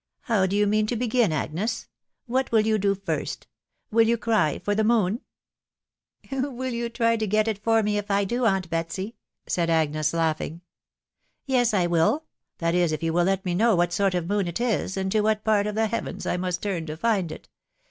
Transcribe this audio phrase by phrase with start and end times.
[0.21, 1.87] How do you mean to begin, Agnes?....
[2.25, 3.45] What will you do first?....
[3.91, 5.21] Will you cry for the moon?""
[6.31, 10.11] Will you try to get it for me if I do, aunt Betsy?" said Agnes,
[10.11, 10.61] laughing."
[11.45, 12.23] Yes, I will....
[12.57, 15.11] that is, if you will let me know what sort of moon it is, and
[15.11, 17.47] to what part of the heavens I must turn to find it.